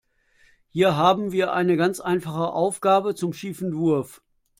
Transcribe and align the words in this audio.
Hier 0.71 0.95
haben 0.97 1.31
wir 1.31 1.53
eine 1.53 1.77
ganz 1.77 1.99
einfache 1.99 2.53
Aufgabe 2.53 3.13
zum 3.13 3.33
schiefen 3.33 3.75
Wurf. 3.75 4.23